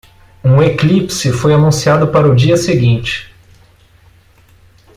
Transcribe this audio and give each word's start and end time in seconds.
Um 0.43 0.63
eclipse 0.63 1.31
foi 1.31 1.53
anunciado 1.53 2.07
para 2.07 2.27
o 2.27 2.33
dia 2.35 2.57
seguinte. 2.57 3.31